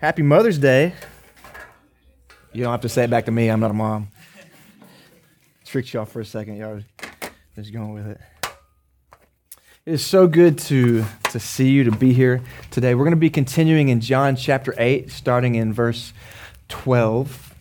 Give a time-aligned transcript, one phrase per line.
[0.00, 0.92] Happy Mother's Day.
[2.52, 3.48] You don't have to say it back to me.
[3.48, 4.06] I'm not a mom.
[5.64, 6.56] Tricked off for a second.
[6.56, 6.80] Y'all
[7.56, 8.20] just going with it.
[9.84, 12.40] It is so good to, to see you, to be here
[12.70, 12.94] today.
[12.94, 16.12] We're going to be continuing in John chapter 8, starting in verse
[16.68, 17.54] 12.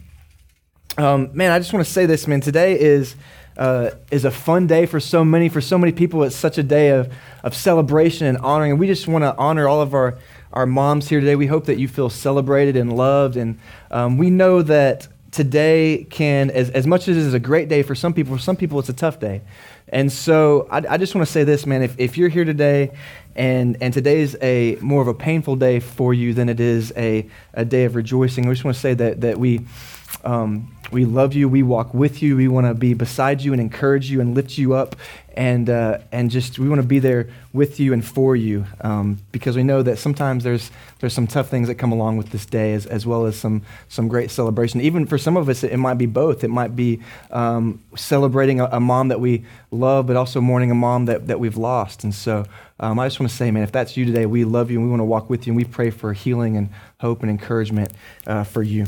[0.99, 2.41] Um, man, I just want to say this, man.
[2.41, 3.15] Today is,
[3.57, 5.49] uh, is a fun day for so many.
[5.49, 7.11] For so many people, it's such a day of,
[7.43, 8.73] of celebration and honoring.
[8.73, 10.19] And we just want to honor all of our
[10.53, 11.35] our moms here today.
[11.35, 13.37] We hope that you feel celebrated and loved.
[13.37, 13.59] And
[13.91, 17.83] um, we know that today can, as, as much as it is a great day
[17.83, 19.41] for some people, for some people it's a tough day.
[19.89, 21.81] And so I, I just want to say this, man.
[21.81, 22.91] If, if you're here today
[23.35, 26.91] and, and today is a more of a painful day for you than it is
[26.97, 29.65] a, a day of rejoicing, I just want to say that, that we,
[30.23, 31.49] um, we love you.
[31.49, 32.37] We walk with you.
[32.37, 34.95] We want to be beside you and encourage you and lift you up.
[35.35, 39.19] And, uh, and just we want to be there with you and for you um,
[39.31, 42.47] because we know that sometimes there's, there's some tough things that come along with this
[42.47, 44.81] day as, as well as some, some great celebration.
[44.81, 46.43] Even for some of us, it, it might be both.
[46.43, 50.75] It might be um, celebrating a, a, mom that we love, but also mourning a
[50.75, 52.03] mom that, that we've lost.
[52.03, 52.45] And so
[52.79, 54.87] um, I just want to say, man, if that's you today, we love you and
[54.87, 57.91] we want to walk with you and we pray for healing and hope and encouragement
[58.25, 58.87] uh, for you.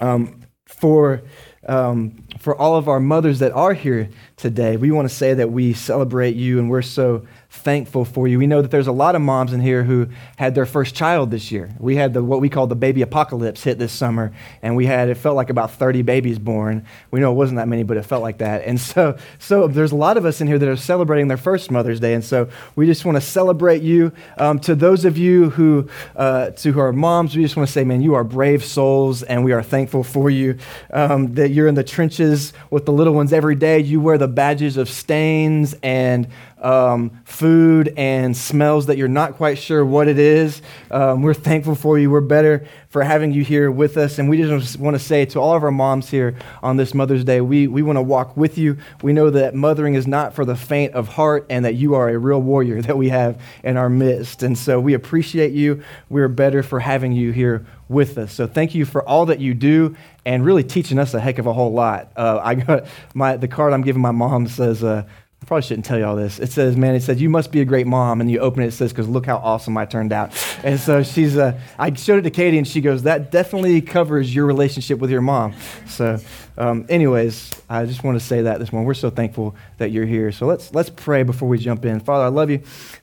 [0.00, 1.22] Um, for,
[1.68, 5.52] um, for all of our mothers that are here today, we want to say that
[5.52, 8.38] we celebrate you and we're so thankful for you.
[8.38, 11.30] We know that there's a lot of moms in here who had their first child
[11.30, 11.70] this year.
[11.78, 15.10] We had the what we call the baby apocalypse hit this summer, and we had
[15.10, 16.86] it felt like about 30 babies born.
[17.10, 18.64] We know it wasn't that many, but it felt like that.
[18.64, 21.70] And so, so there's a lot of us in here that are celebrating their first
[21.70, 24.12] Mother's Day, and so we just want to celebrate you.
[24.38, 27.72] Um, to those of you who, uh, to who are moms, we just want to
[27.72, 30.56] say, man, you are brave souls, and we are thankful for you.
[30.90, 33.78] Um, that you're in the trenches with the little ones every day.
[33.80, 36.28] You wear the badges of stains and
[36.62, 40.62] um, food and smells that you're not quite sure what it is.
[40.90, 42.10] Um, we're thankful for you.
[42.10, 44.18] We're better for having you here with us.
[44.18, 47.24] And we just want to say to all of our moms here on this Mother's
[47.24, 48.76] Day, we, we want to walk with you.
[49.02, 52.08] We know that mothering is not for the faint of heart and that you are
[52.08, 54.42] a real warrior that we have in our midst.
[54.42, 55.82] And so we appreciate you.
[56.08, 58.32] We're better for having you here with us.
[58.32, 61.46] So thank you for all that you do and really teaching us a heck of
[61.46, 62.12] a whole lot.
[62.16, 65.04] Uh, I got my the card I'm giving my mom says, uh,
[65.42, 66.38] I probably shouldn't tell you all this.
[66.38, 68.20] It says, man, it says, you must be a great mom.
[68.20, 70.30] And you open it, it says, because look how awesome I turned out.
[70.62, 74.32] And so she's, uh, I showed it to Katie, and she goes, that definitely covers
[74.32, 75.54] your relationship with your mom.
[75.88, 76.18] So,
[76.56, 78.86] um, anyways, I just want to say that this morning.
[78.86, 80.30] We're so thankful that you're here.
[80.30, 81.98] So let's, let's pray before we jump in.
[81.98, 82.58] Father, I love you.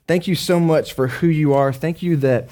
[0.08, 1.74] Thank you so much for who you are.
[1.74, 2.48] Thank you that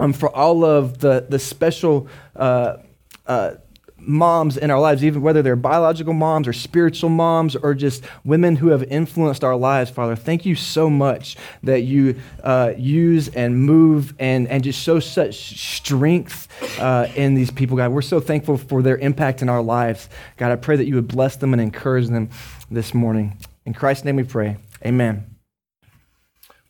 [0.00, 2.08] um, for all of the, the special.
[2.34, 2.78] Uh,
[3.26, 3.54] uh,
[3.98, 8.56] moms in our lives, even whether they're biological moms or spiritual moms or just women
[8.56, 10.16] who have influenced our lives, Father.
[10.16, 15.58] Thank you so much that you uh, use and move and, and just show such
[15.60, 16.48] strength
[16.80, 17.92] uh, in these people, God.
[17.92, 20.08] We're so thankful for their impact in our lives.
[20.36, 22.30] God, I pray that you would bless them and encourage them
[22.70, 23.38] this morning.
[23.66, 24.56] In Christ's name we pray.
[24.84, 25.37] Amen.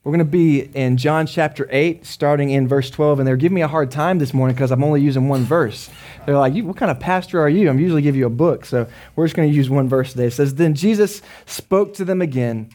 [0.09, 3.21] We're going to be in John chapter 8, starting in verse 12.
[3.21, 5.91] And they're giving me a hard time this morning because I'm only using one verse.
[6.25, 7.69] They're like, What kind of pastor are you?
[7.69, 8.65] I'm usually give you a book.
[8.65, 10.29] So we're just going to use one verse today.
[10.29, 12.71] It says, Then Jesus spoke to them again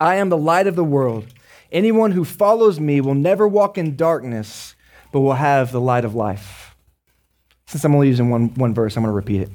[0.00, 1.26] I am the light of the world.
[1.72, 4.76] Anyone who follows me will never walk in darkness,
[5.12, 6.74] but will have the light of life.
[7.66, 9.50] Since I'm only using one, one verse, I'm going to repeat it.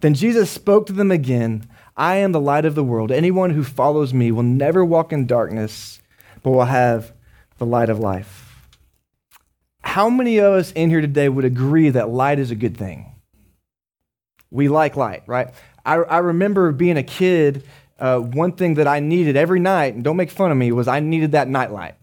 [0.00, 3.12] Then Jesus spoke to them again I am the light of the world.
[3.12, 6.00] Anyone who follows me will never walk in darkness
[6.46, 7.12] but will have
[7.58, 8.68] the light of life.
[9.82, 13.16] How many of us in here today would agree that light is a good thing?
[14.52, 15.48] We like light, right?
[15.84, 17.64] I, I remember being a kid,
[17.98, 20.86] uh, one thing that I needed every night, and don't make fun of me, was
[20.86, 21.96] I needed that nightlight.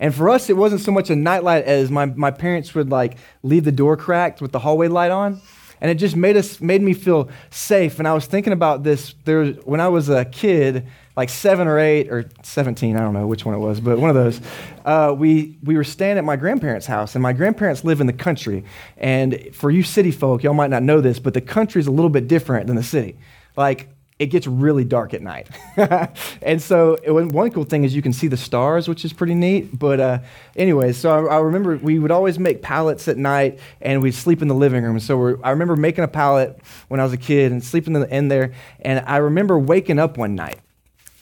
[0.00, 3.16] And for us, it wasn't so much a nightlight as my, my parents would like
[3.44, 5.40] leave the door cracked with the hallway light on.
[5.80, 7.98] And it just made us made me feel safe.
[7.98, 10.86] And I was thinking about this there when I was a kid,
[11.16, 14.10] like seven or eight or 17, I don't know which one it was, but one
[14.10, 14.40] of those.
[14.84, 18.12] Uh, we, we were staying at my grandparents' house, and my grandparents live in the
[18.12, 18.64] country.
[18.96, 21.92] And for you city folk, y'all might not know this, but the country is a
[21.92, 23.16] little bit different than the city.
[23.56, 23.88] Like,
[24.18, 25.48] it gets really dark at night.
[26.42, 29.76] and so, one cool thing is you can see the stars, which is pretty neat.
[29.76, 30.18] But, uh,
[30.56, 34.40] anyways, so I, I, remember we would always make pallets at night and we'd sleep
[34.40, 35.00] in the living room.
[35.00, 36.58] So, I remember making a pallet
[36.88, 38.52] when I was a kid and sleeping in, the, in there.
[38.80, 40.60] And I remember waking up one night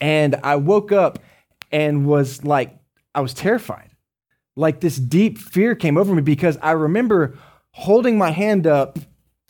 [0.01, 1.19] and I woke up
[1.71, 2.77] and was like,
[3.15, 3.89] I was terrified.
[4.55, 7.39] Like this deep fear came over me because I remember
[7.71, 8.99] holding my hand up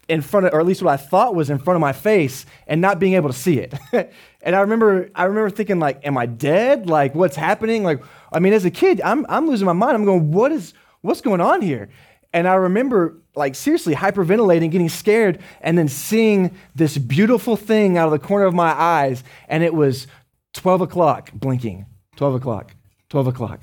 [0.08, 2.44] in front of, or at least what I thought was in front of my face
[2.66, 3.74] and not being able to see it.
[4.42, 6.88] and I remember, I remember thinking like, am I dead?
[6.88, 7.84] Like what's happening?
[7.84, 8.02] Like,
[8.32, 9.94] I mean, as a kid, I'm, I'm losing my mind.
[9.94, 11.88] I'm going, what is, what's going on here?
[12.32, 18.06] And I remember, like, seriously hyperventilating, getting scared, and then seeing this beautiful thing out
[18.06, 19.22] of the corner of my eyes.
[19.48, 20.06] And it was
[20.54, 22.74] 12 o'clock blinking, 12 o'clock,
[23.10, 23.60] 12 o'clock,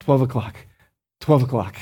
[0.00, 0.56] 12 o'clock,
[1.20, 1.76] 12 o'clock.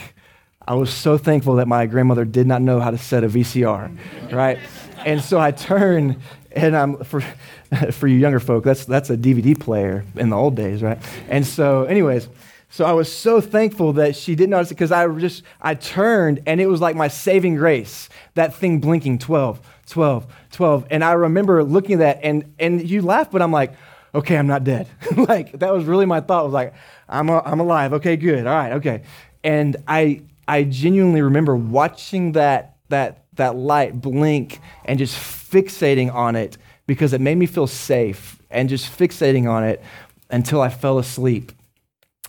[0.68, 4.32] I was so thankful that my grandmother did not know how to set a VCR,
[4.32, 4.58] right?
[5.06, 6.16] and so I turned,
[6.52, 7.20] and I'm for
[7.92, 10.98] for you younger folk, that's that's a DVD player in the old days, right?
[11.28, 12.28] And so, anyways,
[12.68, 16.42] so I was so thankful that she didn't notice it because I just I turned
[16.46, 18.08] and it was like my saving grace.
[18.34, 20.86] That thing blinking 12, 12, 12.
[20.90, 23.74] And I remember looking at that and and you laugh, but I'm like,
[24.14, 24.88] okay, I'm not dead.
[25.16, 26.44] like that was really my thought.
[26.44, 26.74] Was like,
[27.08, 27.92] I'm a, I'm alive.
[27.94, 28.46] Okay, good.
[28.46, 29.02] All right, okay.
[29.44, 36.37] And I I genuinely remember watching that, that, that light blink and just fixating on
[36.37, 36.56] it
[36.87, 39.82] because it made me feel safe and just fixating on it
[40.31, 41.52] until I fell asleep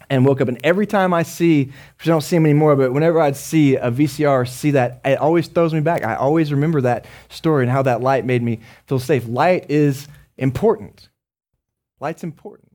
[0.09, 0.47] and woke up.
[0.47, 3.75] And every time I see, which I don't see them anymore, but whenever I'd see
[3.75, 6.03] a VCR or see that, it always throws me back.
[6.03, 9.27] I always remember that story and how that light made me feel safe.
[9.27, 11.09] Light is important.
[11.99, 12.66] Light's important.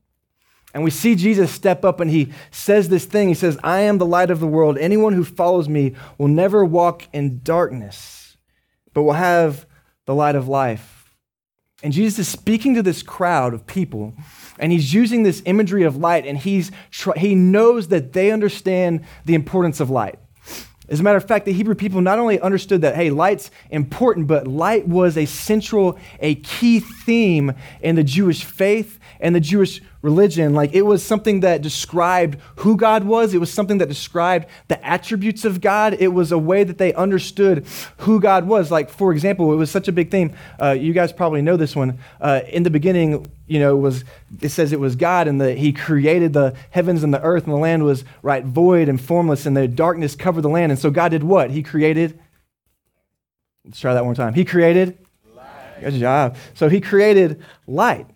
[0.73, 3.27] And we see Jesus step up and he says this thing.
[3.27, 4.77] He says, I am the light of the world.
[4.77, 8.37] Anyone who follows me will never walk in darkness,
[8.93, 9.67] but will have
[10.05, 11.15] the light of life.
[11.83, 14.13] And Jesus is speaking to this crowd of people,
[14.57, 16.71] and he's using this imagery of light, and he's,
[17.17, 20.17] he knows that they understand the importance of light.
[20.87, 24.27] As a matter of fact, the Hebrew people not only understood that, hey, light's important,
[24.27, 29.81] but light was a central, a key theme in the Jewish faith and the Jewish
[30.03, 30.53] religion.
[30.53, 34.85] Like it was something that described who God was, it was something that described the
[34.85, 35.95] attributes of God.
[35.99, 37.65] It was a way that they understood
[37.99, 38.69] who God was.
[38.69, 40.35] Like, for example, it was such a big theme.
[40.61, 41.97] Uh, you guys probably know this one.
[42.21, 44.03] Uh, in the beginning, you know, was
[44.41, 47.53] it says it was God and that He created the heavens and the earth, and
[47.53, 50.71] the land was right void and formless, and the darkness covered the land.
[50.71, 51.49] And so God did what?
[51.49, 52.19] He created.
[53.63, 54.33] Let's try that one more time.
[54.33, 54.97] He created.
[55.33, 55.45] Light.
[55.79, 56.35] Good job.
[56.53, 58.07] So He created light.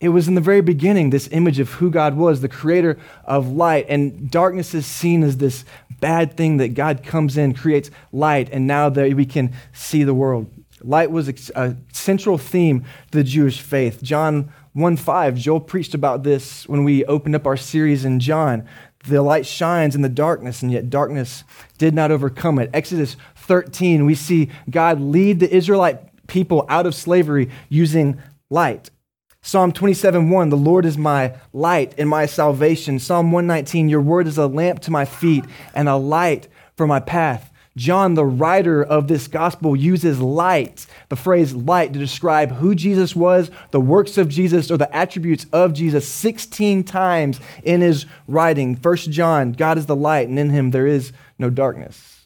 [0.00, 3.50] It was in the very beginning, this image of who God was, the creator of
[3.50, 3.86] light.
[3.88, 5.64] And darkness is seen as this
[6.00, 10.14] bad thing that God comes in, creates light, and now that we can see the
[10.14, 10.48] world.
[10.82, 14.00] Light was a central theme to the Jewish faith.
[14.00, 18.68] John 1 5, Joel preached about this when we opened up our series in John.
[19.08, 21.42] The light shines in the darkness, and yet darkness
[21.78, 22.70] did not overcome it.
[22.72, 28.90] Exodus 13, we see God lead the Israelite people out of slavery using light.
[29.40, 32.98] Psalm 27 1, the Lord is my light and my salvation.
[32.98, 35.44] Psalm 119, your word is a lamp to my feet
[35.74, 37.50] and a light for my path.
[37.78, 43.14] John, the writer of this gospel, uses light, the phrase light, to describe who Jesus
[43.14, 48.74] was, the works of Jesus, or the attributes of Jesus 16 times in his writing.
[48.74, 52.17] First John, God is the light, and in him there is no darkness.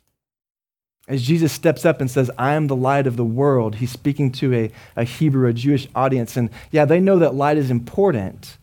[1.08, 4.30] As Jesus steps up and says, I am the light of the world, he's speaking
[4.32, 6.36] to a, a Hebrew, a Jewish audience.
[6.36, 8.56] And yeah, they know that light is important.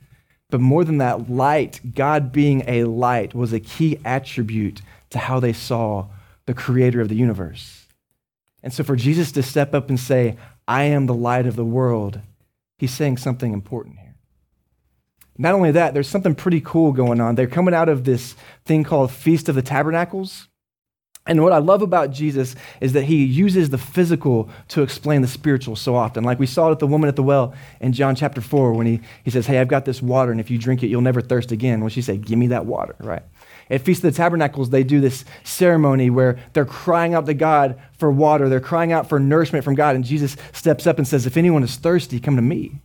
[0.50, 4.82] But more than that, light, God being a light, was a key attribute
[5.12, 6.08] to how they saw
[6.46, 7.86] the creator of the universe.
[8.64, 10.38] And so for Jesus to step up and say,
[10.68, 12.20] I am the light of the world,
[12.78, 14.16] he's saying something important here.
[15.38, 17.36] Not only that, there's something pretty cool going on.
[17.36, 20.49] They're coming out of this thing called Feast of the Tabernacles.
[21.28, 25.28] And what I love about Jesus is that he uses the physical to explain the
[25.28, 26.24] spiritual so often.
[26.24, 28.88] Like we saw it at the woman at the well in John chapter 4 when
[28.88, 31.22] he, he says, Hey, I've got this water, and if you drink it, you'll never
[31.22, 31.82] thirst again.
[31.82, 33.22] Well, she said, Give me that water, right?
[33.70, 37.80] At Feast of the Tabernacles, they do this ceremony where they're crying out to God
[37.98, 38.50] for water.
[38.50, 39.96] They're crying out for nourishment from God.
[39.96, 42.82] And Jesus steps up and says, If anyone is thirsty, come to me.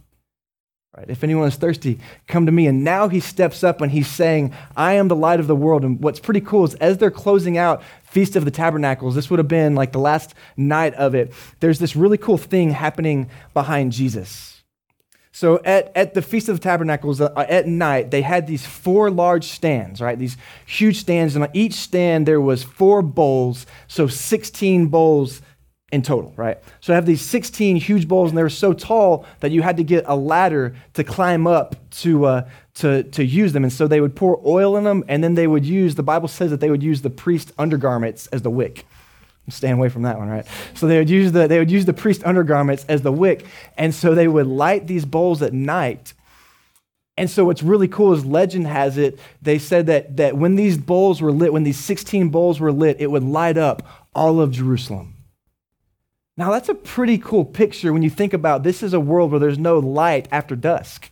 [0.96, 1.10] Right?
[1.10, 1.98] If anyone is thirsty,
[2.28, 2.68] come to me.
[2.68, 5.84] And now he steps up and he's saying, I am the light of the world.
[5.84, 9.38] And what's pretty cool is as they're closing out Feast of the Tabernacles, this would
[9.38, 13.90] have been like the last night of it, there's this really cool thing happening behind
[13.90, 14.62] Jesus.
[15.32, 19.10] So at, at the Feast of the Tabernacles uh, at night, they had these four
[19.10, 20.16] large stands, right?
[20.16, 21.34] These huge stands.
[21.34, 25.42] And on each stand, there was four bowls, so 16 bowls
[25.94, 26.58] in total, right?
[26.80, 29.76] So I have these 16 huge bowls, and they were so tall that you had
[29.76, 33.62] to get a ladder to climb up to, uh, to, to use them.
[33.62, 36.26] And so they would pour oil in them, and then they would use, the Bible
[36.26, 38.86] says that they would use the priest undergarments as the wick.
[39.46, 40.44] I'm staying away from that one, right?
[40.74, 43.46] So they would use the, they would use the priest undergarments as the wick.
[43.78, 46.12] And so they would light these bowls at night.
[47.16, 50.76] And so what's really cool is legend has it, they said that, that when these
[50.76, 54.50] bowls were lit, when these 16 bowls were lit, it would light up all of
[54.50, 55.13] Jerusalem.
[56.37, 59.41] Now, that's a pretty cool picture when you think about this is a world where
[59.41, 61.11] there's no light after dusk.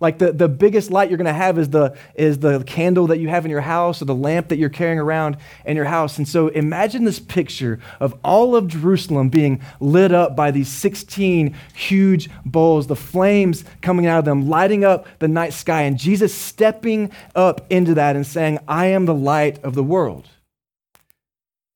[0.00, 3.18] Like the, the biggest light you're going to have is the, is the candle that
[3.18, 6.18] you have in your house or the lamp that you're carrying around in your house.
[6.18, 11.54] And so imagine this picture of all of Jerusalem being lit up by these 16
[11.74, 16.32] huge bowls, the flames coming out of them, lighting up the night sky, and Jesus
[16.32, 20.28] stepping up into that and saying, I am the light of the world.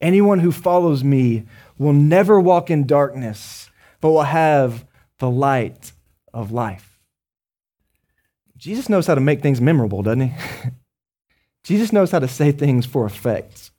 [0.00, 1.44] Anyone who follows me
[1.78, 4.86] will never walk in darkness, but will have
[5.18, 5.92] the light
[6.32, 6.98] of life.
[8.56, 10.34] Jesus knows how to make things memorable, doesn't he?
[11.64, 13.70] Jesus knows how to say things for effect.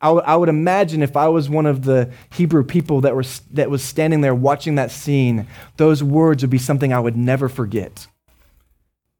[0.00, 3.24] I, w- I would imagine if I was one of the Hebrew people that, were,
[3.52, 7.48] that was standing there watching that scene, those words would be something I would never
[7.48, 8.06] forget.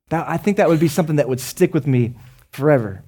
[0.08, 2.14] That, I think that would be something that would stick with me
[2.50, 3.02] forever.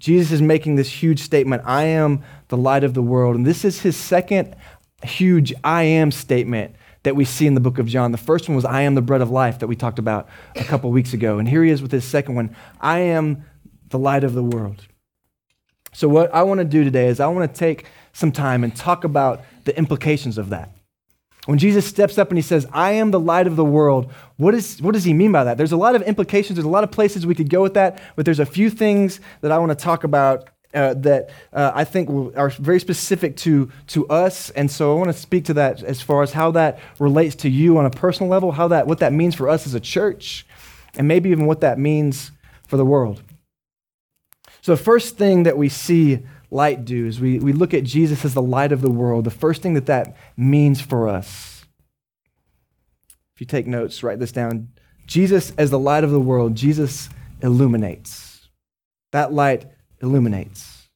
[0.00, 3.36] Jesus is making this huge statement I am the light of the world.
[3.36, 4.56] And this is his second
[5.04, 8.10] huge I am statement that we see in the book of John.
[8.10, 10.64] The first one was, I am the bread of life, that we talked about a
[10.64, 11.38] couple weeks ago.
[11.38, 13.44] And here he is with his second one, I am
[13.90, 14.86] the light of the world.
[15.92, 18.74] So, what I want to do today is I want to take some time and
[18.74, 20.70] talk about the implications of that.
[21.46, 24.54] When Jesus steps up and he says, I am the light of the world, what,
[24.54, 25.56] is, what does he mean by that?
[25.56, 28.00] There's a lot of implications, there's a lot of places we could go with that,
[28.14, 31.84] but there's a few things that I want to talk about uh, that uh, I
[31.84, 34.50] think are very specific to, to us.
[34.50, 37.48] And so I want to speak to that as far as how that relates to
[37.48, 40.46] you on a personal level, how that, what that means for us as a church,
[40.96, 42.30] and maybe even what that means
[42.68, 43.22] for the world.
[44.62, 46.20] So, the first thing that we see
[46.50, 49.24] light do is we, we look at Jesus as the light of the world.
[49.24, 51.64] The first thing that that means for us.
[53.34, 54.68] If you take notes, write this down.
[55.06, 57.08] Jesus as the light of the world, Jesus
[57.42, 58.48] illuminates.
[59.12, 59.66] That light
[60.02, 60.88] illuminates.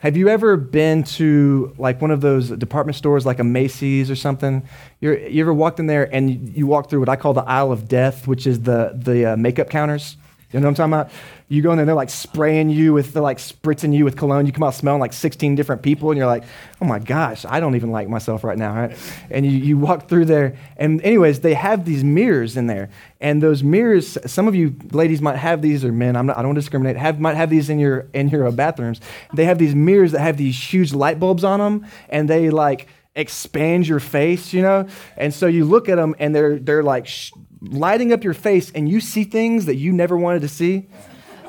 [0.00, 4.16] Have you ever been to like one of those department stores like a Macy's or
[4.16, 4.62] something?
[5.00, 7.72] You're, you ever walked in there and you walk through what I call the aisle
[7.72, 10.16] of death, which is the, the uh, makeup counters?
[10.52, 11.10] You know what I'm talking about?
[11.48, 14.46] You go in there, they're like spraying you with, they're like spritzing you with cologne.
[14.46, 16.42] You come out smelling like 16 different people, and you're like,
[16.80, 18.98] oh my gosh, I don't even like myself right now, right?
[19.30, 22.90] And you, you walk through there, and anyways, they have these mirrors in there.
[23.20, 26.40] And those mirrors, some of you ladies might have these, or men, I'm not, I
[26.40, 29.00] don't want to discriminate, have, might have these in your, in your uh, bathrooms.
[29.32, 32.88] They have these mirrors that have these huge light bulbs on them, and they like,
[33.14, 34.86] expand your face, you know?
[35.16, 38.70] And so you look at them and they're, they're like sh- lighting up your face
[38.72, 40.86] and you see things that you never wanted to see.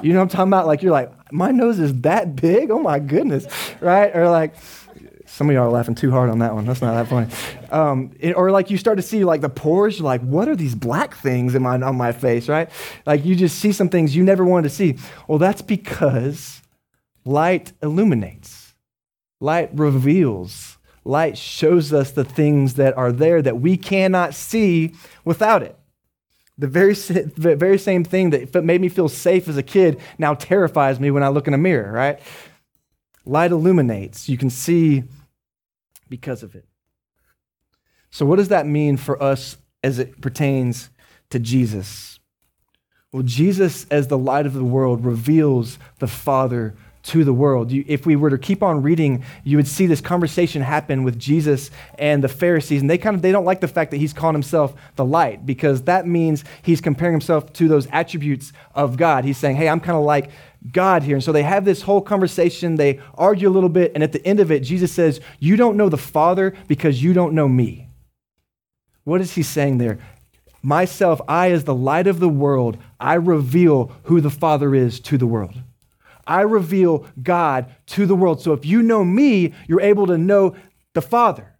[0.02, 0.68] You know what I'm talking about?
[0.68, 2.72] Like you're like, my nose is that big?
[2.72, 3.48] Oh my goodness,
[3.82, 4.16] right?
[4.16, 4.56] Or like,
[5.26, 6.66] some of y'all are laughing too hard on that one.
[6.66, 7.28] That's not that funny.
[7.72, 10.00] Um, it, or like you start to see like the pores.
[10.00, 12.70] You're like, what are these black things in my, on my face, right?
[13.06, 14.98] Like you just see some things you never wanted to see.
[15.28, 16.62] Well, that's because
[17.26, 18.74] light illuminates.
[19.40, 20.78] Light reveals.
[21.04, 25.78] Light shows us the things that are there that we cannot see without it.
[26.58, 30.34] The very, the very same thing that made me feel safe as a kid now
[30.34, 32.20] terrifies me when I look in a mirror, right?
[33.26, 34.28] Light illuminates.
[34.28, 35.04] You can see
[36.10, 36.66] because of it.
[38.10, 40.90] So, what does that mean for us as it pertains
[41.30, 42.20] to Jesus?
[43.12, 46.76] Well, Jesus, as the light of the world, reveals the Father
[47.08, 47.72] to the world.
[47.72, 51.18] You, if we were to keep on reading, you would see this conversation happen with
[51.18, 54.14] Jesus and the Pharisees, and they kind of they don't like the fact that he's
[54.14, 59.26] calling himself the light because that means he's comparing himself to those attributes of God.
[59.26, 60.30] He's saying, "Hey, I'm kind of like
[60.72, 62.76] God here." And so they have this whole conversation.
[62.76, 65.78] They argue a little bit, and at the end of it, Jesus says, "You don't
[65.78, 67.88] know the Father because you don't know me."
[69.06, 70.00] What is he saying there?
[70.62, 75.18] Myself, I as the light of the world, I reveal who the Father is to
[75.18, 75.56] the world.
[76.28, 78.42] I reveal God to the world.
[78.42, 80.56] So if you know me, you're able to know
[80.94, 81.54] the Father.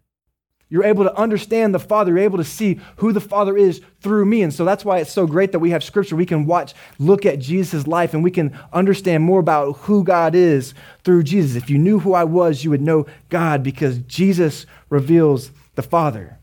[0.70, 2.12] You're able to understand the Father.
[2.12, 4.42] You're able to see who the Father is through me.
[4.42, 6.18] And so that's why it's so great that we have Scripture.
[6.18, 10.36] We can watch, look at Jesus' life, and we can understand more about who God
[10.36, 10.74] is
[11.06, 11.56] through Jesus.
[11.56, 16.38] If you knew who I was, you would know God because Jesus reveals the Father.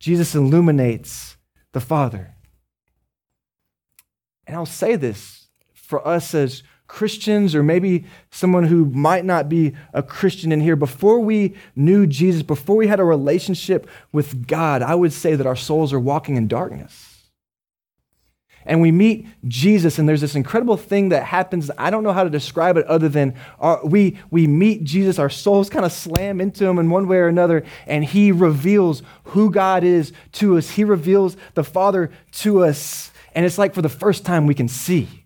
[0.00, 1.36] Jesus illuminates
[1.72, 2.34] the Father.
[4.46, 9.74] And I'll say this for us as Christians or maybe someone who might not be
[9.92, 14.82] a Christian in here, before we knew Jesus, before we had a relationship with God,
[14.82, 17.10] I would say that our souls are walking in darkness.
[18.66, 21.70] And we meet Jesus, and there's this incredible thing that happens.
[21.76, 25.28] I don't know how to describe it other than our, we, we meet Jesus, our
[25.28, 29.50] souls kind of slam into him in one way or another, and he reveals who
[29.50, 30.70] God is to us.
[30.70, 33.10] He reveals the Father to us.
[33.34, 35.23] And it's like for the first time we can see.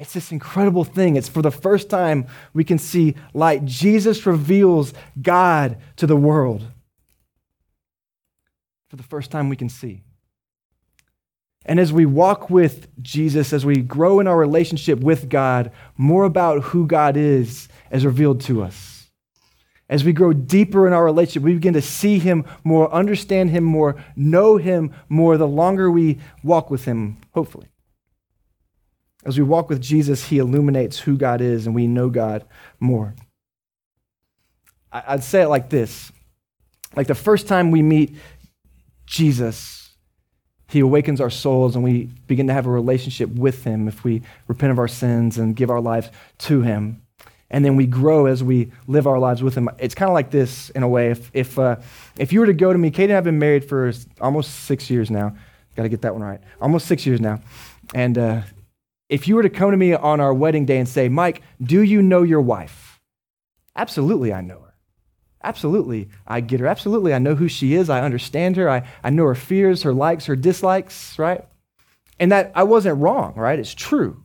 [0.00, 1.16] It's this incredible thing.
[1.16, 3.66] It's for the first time we can see light.
[3.66, 6.66] Jesus reveals God to the world.
[8.88, 10.02] For the first time we can see.
[11.66, 16.24] And as we walk with Jesus, as we grow in our relationship with God, more
[16.24, 19.10] about who God is is revealed to us.
[19.90, 23.64] As we grow deeper in our relationship, we begin to see Him more, understand Him
[23.64, 27.68] more, know Him more the longer we walk with Him, hopefully.
[29.24, 32.44] As we walk with Jesus, He illuminates who God is and we know God
[32.78, 33.14] more.
[34.92, 36.10] I'd say it like this
[36.96, 38.16] like the first time we meet
[39.06, 39.90] Jesus,
[40.68, 44.22] He awakens our souls and we begin to have a relationship with Him if we
[44.48, 47.02] repent of our sins and give our lives to Him.
[47.52, 49.68] And then we grow as we live our lives with Him.
[49.78, 51.10] It's kind of like this in a way.
[51.10, 51.76] If, if, uh,
[52.18, 54.64] if you were to go to me, Katie and I have been married for almost
[54.64, 55.36] six years now.
[55.76, 56.40] Got to get that one right.
[56.60, 57.40] Almost six years now.
[57.94, 58.42] And uh,
[59.10, 61.82] if you were to come to me on our wedding day and say, Mike, do
[61.82, 63.00] you know your wife?
[63.74, 64.74] Absolutely, I know her.
[65.42, 66.66] Absolutely, I get her.
[66.66, 67.90] Absolutely, I know who she is.
[67.90, 68.70] I understand her.
[68.70, 71.44] I, I know her fears, her likes, her dislikes, right?
[72.20, 73.58] And that I wasn't wrong, right?
[73.58, 74.22] It's true.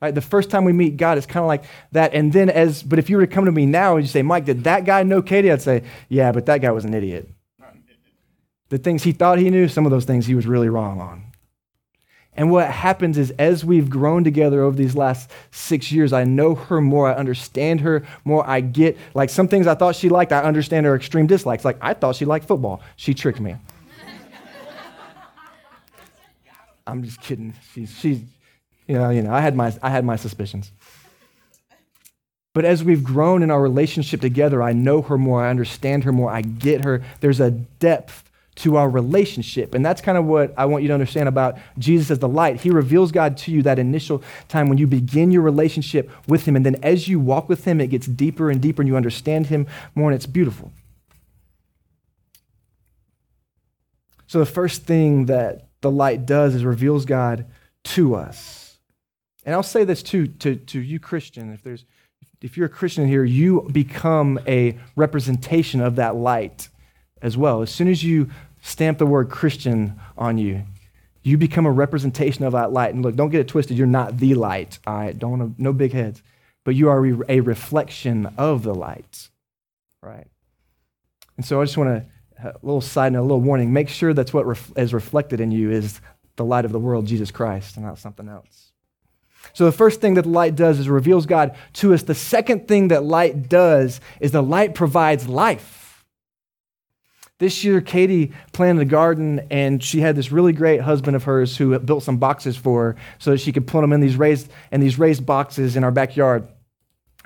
[0.00, 0.14] Right?
[0.14, 2.12] The first time we meet God, it's kind of like that.
[2.14, 4.22] And then, as but if you were to come to me now and you say,
[4.22, 5.50] Mike, did that guy know Katie?
[5.50, 7.28] I'd say, yeah, but that guy was an idiot.
[8.68, 11.31] The things he thought he knew, some of those things he was really wrong on.
[12.34, 16.54] And what happens is, as we've grown together over these last six years, I know
[16.54, 20.32] her more, I understand her more, I get, like, some things I thought she liked,
[20.32, 21.64] I understand her extreme dislikes.
[21.64, 22.80] Like, I thought she liked football.
[22.96, 23.56] She tricked me.
[26.86, 27.52] I'm just kidding.
[27.74, 28.22] She's, she's,
[28.86, 30.72] you know, you know, I had my, I had my suspicions.
[32.54, 36.12] But as we've grown in our relationship together, I know her more, I understand her
[36.12, 37.02] more, I get her.
[37.20, 39.74] There's a depth to our relationship.
[39.74, 42.60] And that's kind of what I want you to understand about Jesus as the light.
[42.60, 46.56] He reveals God to you that initial time when you begin your relationship with Him.
[46.56, 49.46] And then as you walk with Him, it gets deeper and deeper and you understand
[49.46, 50.70] Him more, and it's beautiful.
[54.26, 57.46] So the first thing that the light does is reveals God
[57.84, 58.78] to us.
[59.44, 61.52] And I'll say this too to, to you, Christian.
[61.52, 61.84] If there's
[62.40, 66.68] if you're a Christian here, you become a representation of that light
[67.22, 67.62] as well.
[67.62, 68.30] As soon as you
[68.62, 70.62] stamp the word Christian on you,
[71.22, 72.94] you become a representation of that light.
[72.94, 73.76] And look, don't get it twisted.
[73.76, 74.78] You're not the light.
[74.86, 76.22] All right, don't want to, no big heads.
[76.64, 79.28] But you are a reflection of the light,
[80.00, 80.28] right?
[81.36, 83.72] And so I just want to, a uh, little side note, a little warning.
[83.72, 86.00] Make sure that's what ref, is reflected in you is
[86.36, 88.72] the light of the world, Jesus Christ, and not something else.
[89.52, 92.02] So the first thing that light does is reveals God to us.
[92.02, 95.81] The second thing that light does is the light provides life.
[97.42, 101.56] This year, Katie planted a garden, and she had this really great husband of hers
[101.56, 104.48] who built some boxes for her so that she could put them in these raised
[104.70, 106.46] in these raised boxes in our backyard.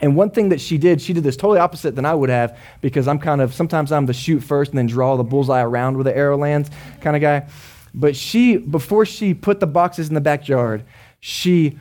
[0.01, 2.59] And one thing that she did, she did this totally opposite than I would have
[2.81, 5.97] because I'm kind of sometimes I'm the shoot first and then draw the bullseye around
[5.97, 6.71] where the arrow lands
[7.03, 7.47] kind of guy.
[7.93, 10.83] But she, before she put the boxes in the backyard,
[11.21, 11.79] she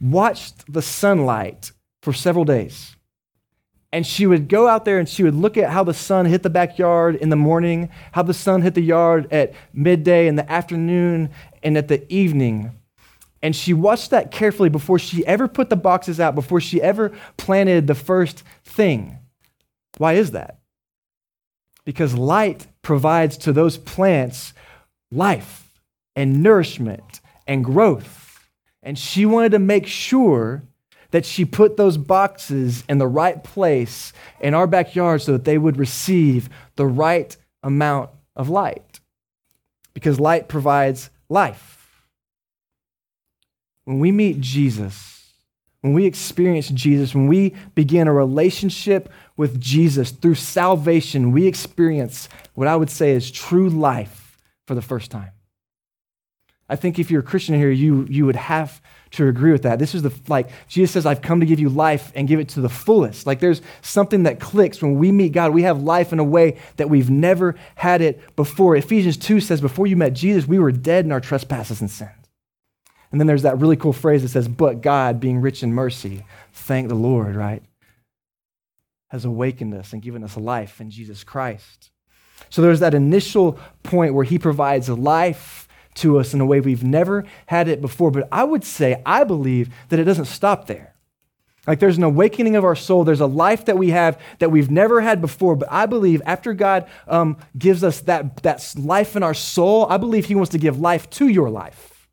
[0.00, 1.70] watched the sunlight
[2.02, 2.95] for several days
[3.96, 6.42] and she would go out there and she would look at how the sun hit
[6.42, 10.52] the backyard in the morning, how the sun hit the yard at midday, in the
[10.52, 11.30] afternoon,
[11.62, 12.72] and at the evening.
[13.40, 17.10] And she watched that carefully before she ever put the boxes out, before she ever
[17.38, 19.16] planted the first thing.
[19.96, 20.58] Why is that?
[21.86, 24.52] Because light provides to those plants
[25.10, 25.72] life
[26.14, 28.46] and nourishment and growth.
[28.82, 30.64] And she wanted to make sure
[31.16, 35.56] that she put those boxes in the right place in our backyard so that they
[35.56, 39.00] would receive the right amount of light.
[39.94, 42.06] Because light provides life.
[43.84, 45.32] When we meet Jesus,
[45.80, 52.28] when we experience Jesus, when we begin a relationship with Jesus through salvation, we experience
[52.52, 55.30] what I would say is true life for the first time.
[56.68, 58.82] I think if you're a Christian here, you, you would have
[59.16, 59.78] to agree with that.
[59.78, 62.48] This is the, like, Jesus says, I've come to give you life and give it
[62.50, 63.26] to the fullest.
[63.26, 65.52] Like, there's something that clicks when we meet God.
[65.52, 68.76] We have life in a way that we've never had it before.
[68.76, 72.10] Ephesians 2 says, Before you met Jesus, we were dead in our trespasses and sins.
[73.10, 76.24] And then there's that really cool phrase that says, But God, being rich in mercy,
[76.52, 77.62] thank the Lord, right?
[79.08, 81.90] Has awakened us and given us life in Jesus Christ.
[82.50, 85.65] So there's that initial point where He provides life
[85.96, 88.10] to us in a way we've never had it before.
[88.10, 90.94] But I would say, I believe that it doesn't stop there.
[91.66, 93.04] Like there's an awakening of our soul.
[93.04, 95.56] There's a life that we have that we've never had before.
[95.56, 99.96] But I believe after God um, gives us that, that life in our soul, I
[99.96, 102.08] believe He wants to give life to your life.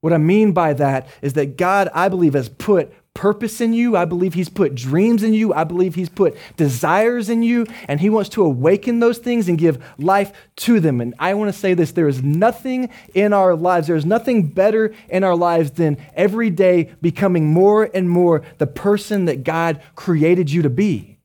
[0.00, 3.96] What I mean by that is that God, I believe, has put purpose in you.
[3.96, 5.54] I believe He's put dreams in you.
[5.54, 9.56] I believe He's put desires in you, and He wants to awaken those things and
[9.56, 11.00] give life to them.
[11.00, 14.48] And I want to say this there is nothing in our lives, there is nothing
[14.48, 19.80] better in our lives than every day becoming more and more the person that God
[19.94, 21.16] created you to be.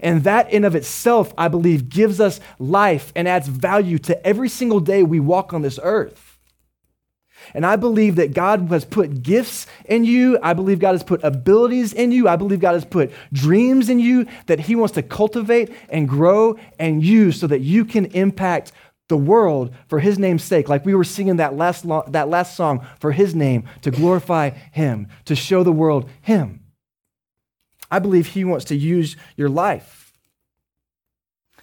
[0.00, 4.48] And that in of itself, I believe, gives us life and adds value to every
[4.48, 6.29] single day we walk on this earth.
[7.54, 10.38] And I believe that God has put gifts in you.
[10.42, 12.28] I believe God has put abilities in you.
[12.28, 16.56] I believe God has put dreams in you that He wants to cultivate and grow
[16.78, 18.72] and use so that you can impact
[19.08, 20.68] the world for His name's sake.
[20.68, 24.50] Like we were singing that last, lo- that last song for His name, to glorify
[24.50, 26.60] Him, to show the world Him.
[27.90, 29.99] I believe He wants to use your life.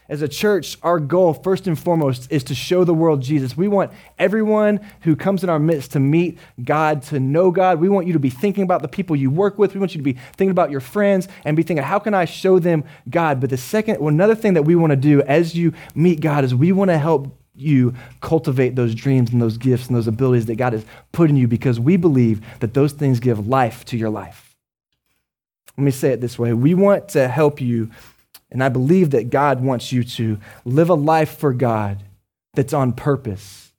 [0.10, 3.58] As a church, our goal, first and foremost, is to show the world Jesus.
[3.58, 7.82] We want everyone who comes in our midst to meet God, to know God.
[7.82, 9.74] We want you to be thinking about the people you work with.
[9.74, 12.24] We want you to be thinking about your friends and be thinking, how can I
[12.24, 13.41] show them God?
[13.41, 16.46] But the second, well, another thing that we want to do as you meet God
[16.46, 20.46] is we want to help you cultivate those dreams and those gifts and those abilities
[20.46, 23.98] that God has put in you because we believe that those things give life to
[23.98, 24.56] your life.
[25.78, 27.91] Let me say it this way we want to help you
[28.51, 32.03] and I believe that God wants you to live a life for God
[32.53, 33.73] that's on purpose,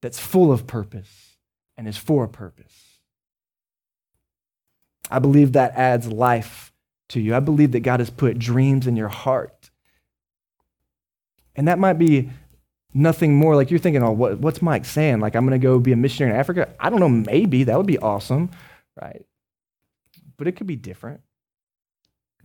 [0.00, 1.36] that's full of purpose,
[1.76, 2.98] and is for a purpose.
[5.10, 6.72] I believe that adds life
[7.10, 7.34] to you.
[7.34, 9.70] I believe that God has put dreams in your heart.
[11.54, 12.30] And that might be
[12.92, 15.20] nothing more like you're thinking, oh, what, what's Mike saying?
[15.20, 16.68] Like, I'm going to go be a missionary in Africa?
[16.80, 17.64] I don't know, maybe.
[17.64, 18.50] That would be awesome,
[19.00, 19.24] right?
[20.36, 21.20] But it could be different.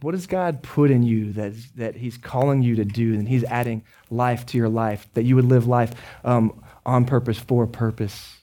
[0.01, 3.43] What does God put in you that, that He's calling you to do and He's
[3.43, 8.37] adding life to your life, that you would live life um, on purpose, for purpose?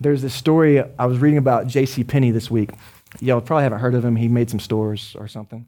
[0.00, 2.04] There's this story I was reading about J.C.
[2.04, 2.70] Penney this week.
[3.20, 4.16] Y'all probably haven't heard of him.
[4.16, 5.66] He made some stores or something.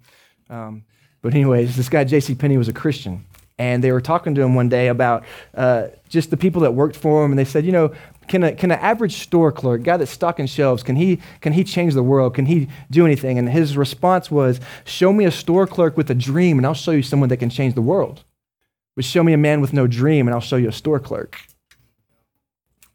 [0.50, 0.85] Um,
[1.22, 2.35] but, anyways, this guy, J.C.
[2.35, 3.24] Penney, was a Christian.
[3.59, 6.96] And they were talking to him one day about uh, just the people that worked
[6.96, 7.32] for him.
[7.32, 7.94] And they said, you know,
[8.29, 11.65] can, a, can an average store clerk, guy that's stocking shelves, can he, can he
[11.65, 12.35] change the world?
[12.35, 13.39] Can he do anything?
[13.39, 16.91] And his response was, Show me a store clerk with a dream, and I'll show
[16.93, 18.25] you someone that can change the world.
[18.95, 21.39] But show me a man with no dream, and I'll show you a store clerk.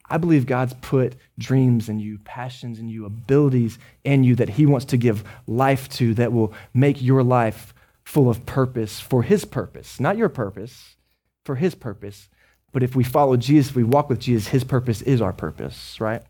[0.10, 4.66] I believe God's put dreams in you, passions in you, abilities in you that He
[4.66, 9.46] wants to give life to that will make your life full of purpose for His
[9.46, 10.98] purpose, not your purpose,
[11.46, 12.28] for His purpose
[12.72, 16.00] but if we follow Jesus, if we walk with Jesus, his purpose is our purpose,
[16.00, 16.22] right?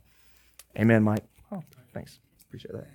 [0.77, 1.23] Amen, Mike.
[1.51, 2.19] Oh, thanks.
[2.47, 2.87] Appreciate that.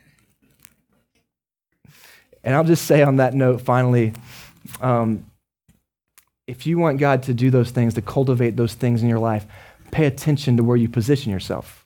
[2.42, 4.12] And I'll just say on that note, finally,
[4.80, 5.26] um,
[6.46, 9.46] if you want God to do those things, to cultivate those things in your life,
[9.90, 11.85] pay attention to where you position yourself.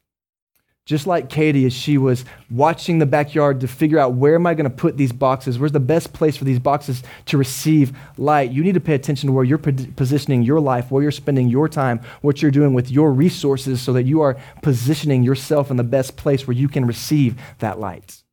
[0.86, 4.54] Just like Katie, as she was watching the backyard to figure out where am I
[4.54, 5.58] going to put these boxes?
[5.58, 8.50] Where's the best place for these boxes to receive light?
[8.50, 11.68] You need to pay attention to where you're positioning your life, where you're spending your
[11.68, 15.84] time, what you're doing with your resources so that you are positioning yourself in the
[15.84, 18.06] best place where you can receive that light.
[18.08, 18.24] Does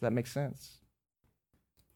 [0.00, 0.78] that make sense?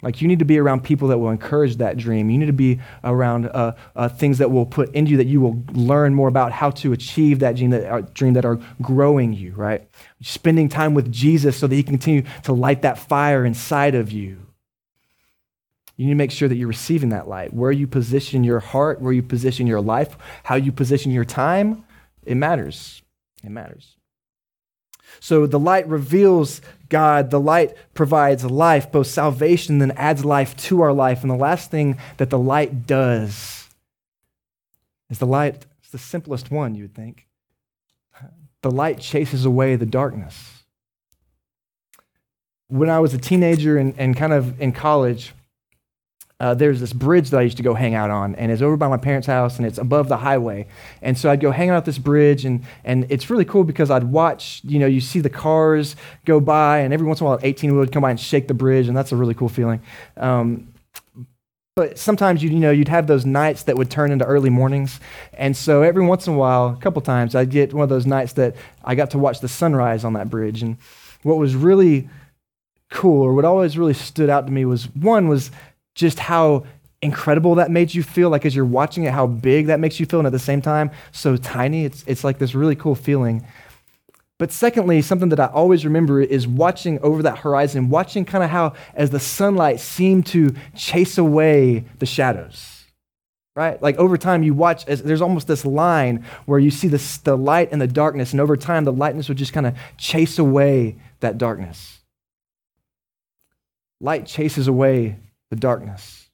[0.03, 2.29] Like you need to be around people that will encourage that dream.
[2.29, 5.41] You need to be around uh, uh, things that will put into you that you
[5.41, 9.53] will learn more about how to achieve that dream that, dream that are growing you,
[9.53, 9.89] right?
[10.21, 14.13] Spending time with Jesus so that he can continue to light that fire inside of
[14.13, 14.47] you.
[15.97, 17.55] You need to make sure that you're receiving that light.
[17.55, 21.87] Where you position your heart, where you position your life, how you position your time,
[22.27, 23.01] it matters.
[23.43, 23.96] It matters.
[25.21, 27.31] So the light reveals God.
[27.31, 31.23] The light provides life, both salvation, then adds life to our life.
[31.23, 33.69] And the last thing that the light does
[35.11, 37.27] is the light, it's the simplest one, you would think.
[38.63, 40.65] The light chases away the darkness.
[42.69, 45.33] When I was a teenager and, and kind of in college,
[46.39, 48.77] uh, there's this bridge that I used to go hang out on, and it's over
[48.77, 50.67] by my parents' house, and it's above the highway.
[51.01, 54.05] And so I'd go hang out this bridge, and, and it's really cool because I'd
[54.05, 55.97] watch, you know, you see the cars
[56.27, 58.55] go by, and every once in a while, 18 would come by and shake the
[58.55, 59.81] bridge, and that's a really cool feeling.
[60.19, 60.69] Um,
[61.75, 64.99] but sometimes you, you know you'd have those nights that would turn into early mornings
[65.35, 68.07] and so every once in a while a couple times i'd get one of those
[68.07, 70.79] nights that i got to watch the sunrise on that bridge and
[71.23, 72.09] what was really
[72.89, 75.51] cool or what always really stood out to me was one was
[75.97, 76.65] just how
[77.03, 80.07] incredible that made you feel, like as you're watching it, how big that makes you
[80.07, 81.85] feel, and at the same time, so tiny.
[81.85, 83.45] It's, it's like this really cool feeling.
[84.39, 88.51] But secondly, something that I always remember is watching over that horizon, watching kind of
[88.51, 92.85] how, as the sunlight seemed to chase away the shadows.
[93.55, 93.81] Right?
[93.81, 97.39] Like over time, you watch, as, there's almost this line where you see this, the
[97.39, 100.97] light and the darkness, and over time, the lightness would just kind of chase away
[101.21, 102.01] that darkness.
[103.99, 105.17] Light chases away
[105.57, 106.29] the darkness.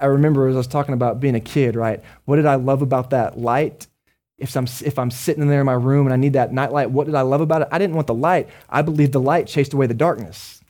[0.00, 2.02] I remember as I was talking about being a kid, right?
[2.24, 3.88] What did I love about that light?
[4.38, 6.72] If I'm, if I'm sitting in there in my room and I need that night
[6.72, 7.68] light, what did I love about it?
[7.72, 8.48] I didn't want the light.
[8.68, 10.62] I believed the light chased away the darkness.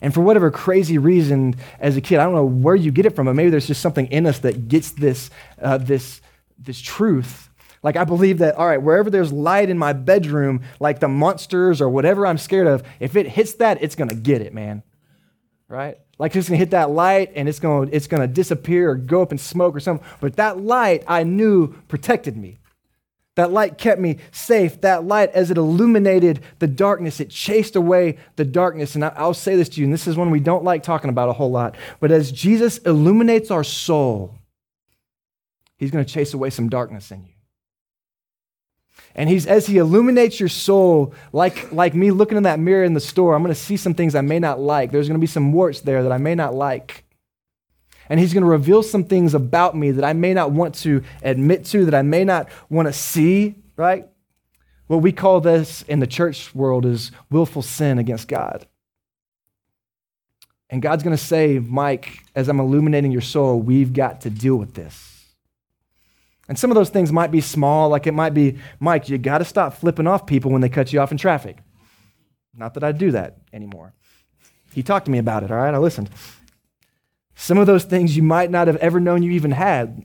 [0.00, 3.16] And for whatever crazy reason, as a kid, I don't know where you get it
[3.16, 5.30] from, but maybe there's just something in us that gets this,
[5.60, 6.20] uh, this,
[6.56, 7.49] this truth.
[7.82, 11.80] Like, I believe that, all right, wherever there's light in my bedroom, like the monsters
[11.80, 14.82] or whatever I'm scared of, if it hits that, it's going to get it, man.
[15.68, 15.98] Right?
[16.20, 19.32] Like it's gonna hit that light and it's gonna, it's gonna disappear or go up
[19.32, 20.06] in smoke or something.
[20.20, 22.58] But that light I knew protected me.
[23.36, 24.82] That light kept me safe.
[24.82, 28.94] That light, as it illuminated the darkness, it chased away the darkness.
[28.94, 31.30] And I'll say this to you, and this is one we don't like talking about
[31.30, 31.76] a whole lot.
[32.00, 34.36] But as Jesus illuminates our soul,
[35.78, 37.29] he's going to chase away some darkness in you.
[39.14, 42.94] And he's as he illuminates your soul, like, like me looking in that mirror in
[42.94, 44.92] the store, I'm going to see some things I may not like.
[44.92, 47.04] There's going to be some warts there that I may not like.
[48.08, 51.02] And he's going to reveal some things about me that I may not want to
[51.22, 54.06] admit to, that I may not want to see, right?
[54.88, 58.66] What we call this in the church world is willful sin against God.
[60.68, 64.56] And God's going to say, Mike, as I'm illuminating your soul, we've got to deal
[64.56, 65.09] with this.
[66.50, 69.38] And some of those things might be small, like it might be, Mike, you got
[69.38, 71.58] to stop flipping off people when they cut you off in traffic.
[72.56, 73.94] Not that I do that anymore.
[74.74, 75.72] He talked to me about it, all right?
[75.72, 76.10] I listened.
[77.36, 80.04] Some of those things you might not have ever known you even had.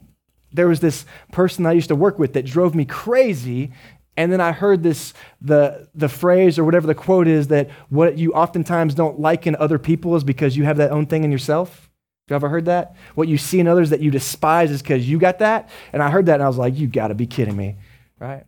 [0.52, 3.72] There was this person I used to work with that drove me crazy.
[4.16, 8.18] And then I heard this, the, the phrase or whatever the quote is that what
[8.18, 11.32] you oftentimes don't like in other people is because you have that own thing in
[11.32, 11.85] yourself.
[12.28, 12.96] You ever heard that?
[13.14, 15.68] What you see in others that you despise is because you got that?
[15.92, 17.76] And I heard that and I was like, you got to be kidding me,
[18.18, 18.44] right?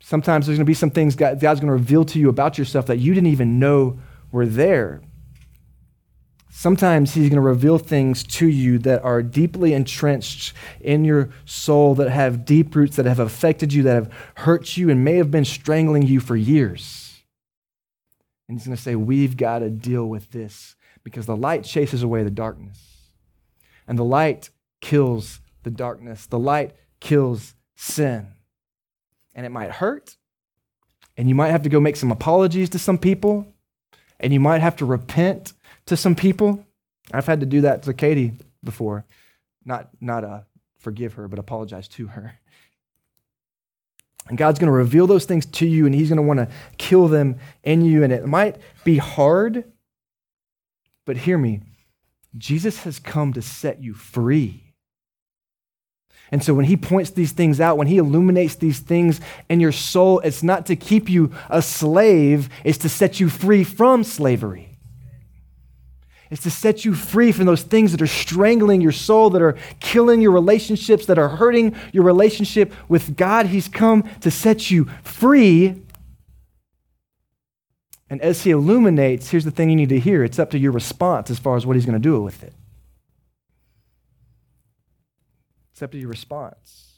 [0.00, 2.56] Sometimes there's going to be some things God, God's going to reveal to you about
[2.56, 3.98] yourself that you didn't even know
[4.30, 5.00] were there.
[6.50, 11.96] Sometimes He's going to reveal things to you that are deeply entrenched in your soul,
[11.96, 15.32] that have deep roots, that have affected you, that have hurt you, and may have
[15.32, 17.22] been strangling you for years.
[18.48, 22.02] And He's going to say, We've got to deal with this because the light chases
[22.02, 22.80] away the darkness.
[23.86, 26.26] And the light kills the darkness.
[26.26, 28.28] The light kills sin.
[29.34, 30.16] And it might hurt.
[31.16, 33.46] And you might have to go make some apologies to some people.
[34.18, 35.52] And you might have to repent
[35.86, 36.66] to some people.
[37.12, 39.04] I've had to do that to Katie before.
[39.64, 40.40] Not, not uh,
[40.78, 42.38] forgive her, but apologize to her.
[44.28, 46.48] And God's going to reveal those things to you, and He's going to want to
[46.78, 48.02] kill them in you.
[48.02, 49.64] And it might be hard
[51.04, 51.60] but hear me
[52.36, 54.64] Jesus has come to set you free.
[56.32, 59.72] And so when he points these things out, when he illuminates these things in your
[59.72, 64.70] soul, it's not to keep you a slave, it's to set you free from slavery.
[66.30, 69.56] It's to set you free from those things that are strangling your soul, that are
[69.78, 73.46] killing your relationships, that are hurting your relationship with God.
[73.46, 75.83] He's come to set you free
[78.10, 80.72] and as he illuminates, here's the thing you need to hear it's up to your
[80.72, 82.52] response as far as what he's going to do with it.
[85.72, 86.92] It's up to your response.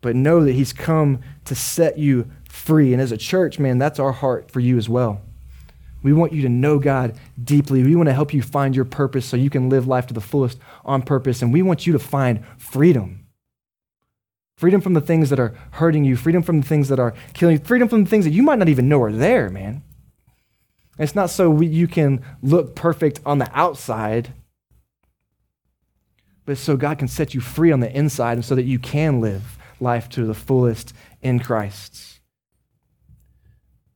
[0.00, 2.92] But know that he's come to set you free.
[2.92, 5.22] And as a church, man, that's our heart for you as well.
[6.02, 7.82] We want you to know God deeply.
[7.82, 10.20] We want to help you find your purpose so you can live life to the
[10.20, 11.40] fullest on purpose.
[11.40, 13.23] And we want you to find freedom
[14.64, 17.58] Freedom from the things that are hurting you, freedom from the things that are killing
[17.58, 19.82] you, freedom from the things that you might not even know are there, man.
[20.98, 24.32] It's not so we, you can look perfect on the outside,
[26.46, 29.20] but so God can set you free on the inside and so that you can
[29.20, 32.20] live life to the fullest in Christ.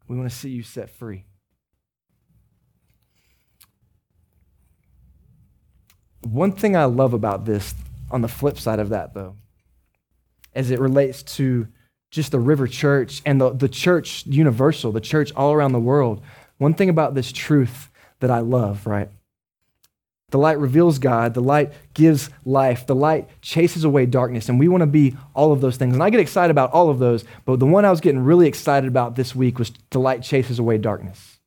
[0.06, 1.24] We want to see you set free.
[6.20, 7.74] One thing I love about this,
[8.10, 9.36] on the flip side of that, though,
[10.58, 11.68] as it relates to
[12.10, 16.20] just the River Church and the, the church universal, the church all around the world.
[16.58, 19.08] One thing about this truth that I love, right?
[20.30, 21.34] The light reveals God.
[21.34, 22.86] The light gives life.
[22.86, 24.48] The light chases away darkness.
[24.48, 25.94] And we want to be all of those things.
[25.94, 27.24] And I get excited about all of those.
[27.44, 30.58] But the one I was getting really excited about this week was the light chases
[30.58, 31.38] away darkness.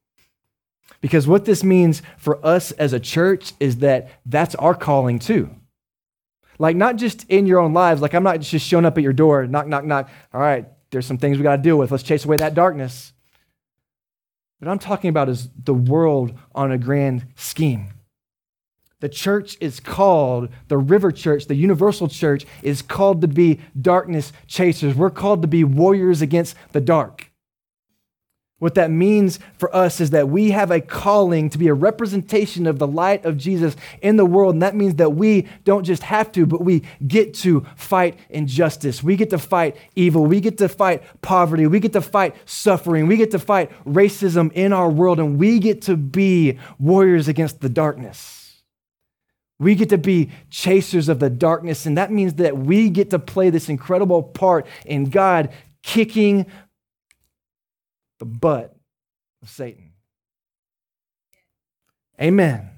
[1.02, 5.50] Because what this means for us as a church is that that's our calling too.
[6.62, 8.02] Like, not just in your own lives.
[8.02, 10.12] Like, I'm not just showing up at your door, knock, knock, knock.
[10.32, 11.89] All right, there's some things we got to deal with.
[11.89, 13.13] Let's chase away that darkness.
[14.60, 17.88] What I'm talking about is the world on a grand scheme.
[19.00, 24.32] The church is called, the river church, the universal church is called to be darkness
[24.45, 24.93] chasers.
[24.93, 27.31] We're called to be warriors against the dark.
[28.62, 32.67] What that means for us is that we have a calling to be a representation
[32.67, 34.54] of the light of Jesus in the world.
[34.54, 39.02] And that means that we don't just have to, but we get to fight injustice.
[39.02, 40.28] We get to fight evil.
[40.28, 41.65] We get to fight poverty.
[41.65, 43.08] We get to fight suffering.
[43.08, 45.19] We get to fight racism in our world.
[45.19, 48.62] And we get to be warriors against the darkness.
[49.58, 51.88] We get to be chasers of the darkness.
[51.88, 55.50] And that means that we get to play this incredible part in God
[55.84, 56.45] kicking
[58.21, 58.75] the butt
[59.41, 59.93] of Satan.
[62.21, 62.69] Amen.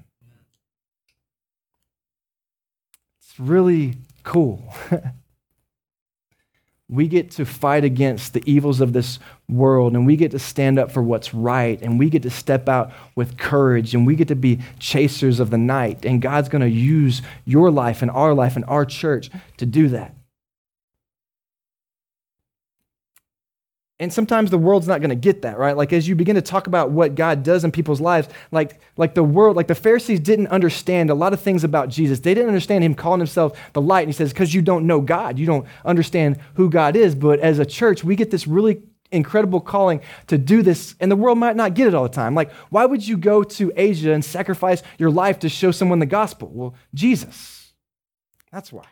[3.20, 4.74] It's really cool.
[6.88, 10.78] we get to fight against the evils of this world and we get to stand
[10.78, 14.28] up for what's right and we get to step out with courage and we get
[14.28, 16.06] to be chasers of the night.
[16.06, 19.28] And God's going to use your life and our life and our church
[19.58, 20.14] to do that.
[24.00, 25.76] And sometimes the world's not going to get that, right?
[25.76, 29.14] Like as you begin to talk about what God does in people's lives, like, like
[29.14, 32.18] the world, like the Pharisees didn't understand a lot of things about Jesus.
[32.18, 34.00] They didn't understand him calling himself the light.
[34.00, 37.14] And he says, because you don't know God, you don't understand who God is.
[37.14, 41.16] But as a church, we get this really incredible calling to do this, and the
[41.16, 42.34] world might not get it all the time.
[42.34, 46.06] Like, why would you go to Asia and sacrifice your life to show someone the
[46.06, 46.50] gospel?
[46.52, 47.72] Well, Jesus.
[48.50, 48.86] That's why.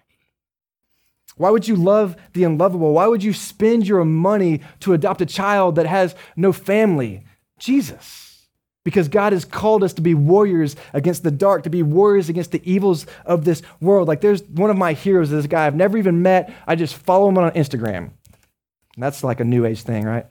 [1.37, 2.93] Why would you love the unlovable?
[2.93, 7.25] Why would you spend your money to adopt a child that has no family?
[7.59, 8.49] Jesus.
[8.85, 12.51] Because God has called us to be warriors against the dark, to be warriors against
[12.51, 14.09] the evils of this world.
[14.09, 16.53] Like there's one of my heroes, this guy I've never even met.
[16.67, 18.11] I just follow him on Instagram.
[18.97, 20.27] That's like a new age thing, right?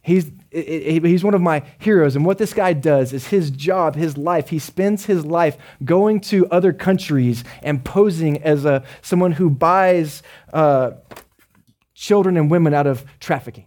[0.00, 2.16] He's, he's one of my heroes.
[2.16, 6.20] And what this guy does is his job, his life, he spends his life going
[6.22, 10.92] to other countries and posing as a, someone who buys uh,
[11.94, 13.66] children and women out of trafficking.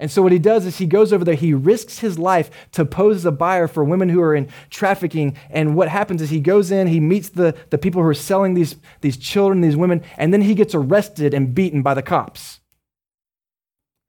[0.00, 2.86] And so what he does is he goes over there, he risks his life to
[2.86, 5.36] pose as a buyer for women who are in trafficking.
[5.50, 8.54] And what happens is he goes in, he meets the, the people who are selling
[8.54, 12.60] these, these children, these women, and then he gets arrested and beaten by the cops.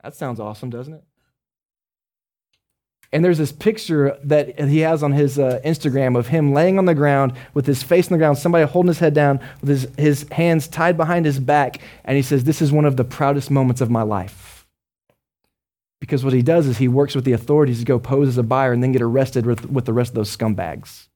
[0.01, 1.03] That sounds awesome, doesn't it?
[3.13, 6.85] And there's this picture that he has on his uh, Instagram of him laying on
[6.85, 9.87] the ground with his face on the ground, somebody holding his head down with his,
[9.97, 11.81] his hands tied behind his back.
[12.05, 14.65] And he says, This is one of the proudest moments of my life.
[15.99, 18.43] Because what he does is he works with the authorities to go pose as a
[18.43, 21.07] buyer and then get arrested with, with the rest of those scumbags.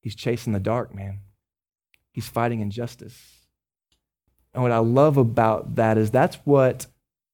[0.00, 1.20] He's chasing the dark, man.
[2.12, 3.20] He's fighting injustice.
[4.54, 6.86] And what I love about that is that's what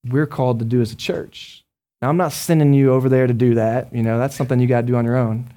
[0.08, 1.64] we're called to do as a church.
[2.02, 3.94] Now, I'm not sending you over there to do that.
[3.94, 5.48] You know, that's something you got to do on your own.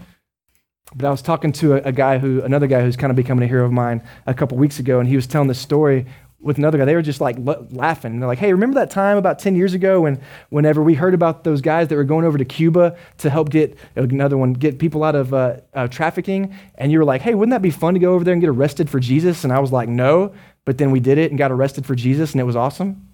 [0.96, 3.44] But I was talking to a, a, guy who, another guy who's kind of becoming
[3.44, 6.06] a hero of mine a couple weeks ago, and he was telling this story
[6.40, 6.86] with another guy.
[6.86, 8.14] They were just like l- laughing.
[8.14, 11.14] And they're like, hey, remember that time about 10 years ago when, whenever we heard
[11.14, 14.80] about those guys that were going over to Cuba to help get another one, get
[14.80, 16.56] people out of uh, uh, trafficking?
[16.76, 18.50] And you were like, hey, wouldn't that be fun to go over there and get
[18.50, 19.44] arrested for Jesus?
[19.44, 20.34] And I was like, no.
[20.64, 23.07] But then we did it and got arrested for Jesus, and it was awesome.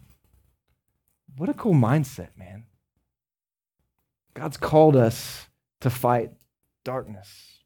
[1.37, 2.65] What a cool mindset, man.
[4.33, 5.47] God's called us
[5.81, 6.31] to fight
[6.83, 7.59] darkness.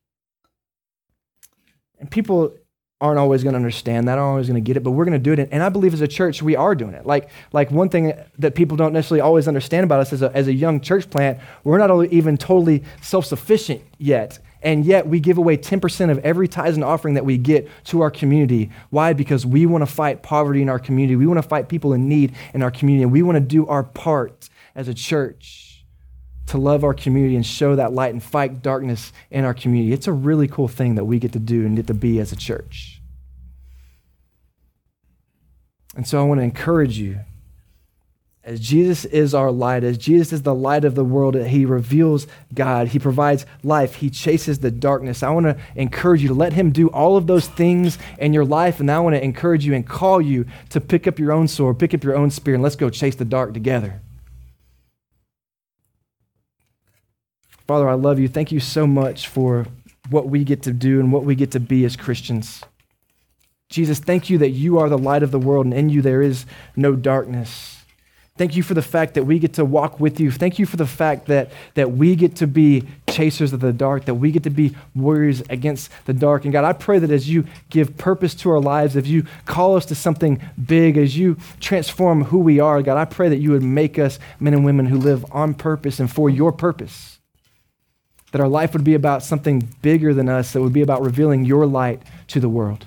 [2.00, 2.54] And people
[3.00, 5.14] aren't always going to understand that, aren't always going to get it, but we're going
[5.14, 5.50] to do it.
[5.52, 7.06] And I believe as a church, we are doing it.
[7.06, 10.48] Like, like one thing that people don't necessarily always understand about us as a, as
[10.48, 15.38] a young church plant, we're not even totally self sufficient yet and yet we give
[15.38, 18.70] away 10% of every tithe and offering that we get to our community.
[18.90, 19.14] Why?
[19.14, 21.16] Because we want to fight poverty in our community.
[21.16, 23.04] We want to fight people in need in our community.
[23.04, 25.86] And we want to do our part as a church
[26.48, 29.94] to love our community and show that light and fight darkness in our community.
[29.94, 32.34] It's a really cool thing that we get to do and get to be as
[32.34, 33.02] a church.
[35.96, 37.22] And so I want to encourage you
[38.48, 42.28] as Jesus is our light, as Jesus is the light of the world, he reveals
[42.54, 45.22] God, he provides life, he chases the darkness.
[45.22, 48.46] I want to encourage you to let him do all of those things in your
[48.46, 48.80] life.
[48.80, 51.78] And I want to encourage you and call you to pick up your own sword,
[51.78, 54.02] pick up your own spear, and let's go chase the dark together.
[57.68, 58.30] Father, I love you.
[58.30, 59.68] Thank you so much for
[60.10, 62.64] what we get to do and what we get to be as Christians.
[63.70, 66.22] Jesus, thank you that you are the light of the world, and in you there
[66.22, 66.46] is
[66.78, 67.77] no darkness.
[68.38, 70.32] Thank you for the fact that we get to walk with you.
[70.32, 74.06] Thank you for the fact that, that we get to be chasers of the dark,
[74.06, 76.44] that we get to be warriors against the dark.
[76.44, 79.76] And God, I pray that as you give purpose to our lives, if you call
[79.76, 83.52] us to something big, as you transform who we are, God, I pray that you
[83.52, 87.18] would make us men and women who live on purpose and for your purpose.
[88.32, 91.46] that our life would be about something bigger than us, that would be about revealing
[91.46, 92.86] your light to the world.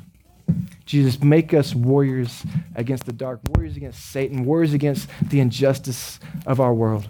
[0.90, 6.58] Jesus, make us warriors against the dark, warriors against Satan, warriors against the injustice of
[6.58, 7.08] our world.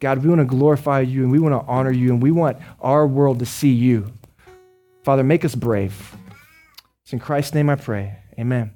[0.00, 2.56] God, we want to glorify you and we want to honor you and we want
[2.80, 4.10] our world to see you.
[5.04, 6.16] Father, make us brave.
[7.02, 8.16] It's in Christ's name I pray.
[8.38, 8.72] Amen.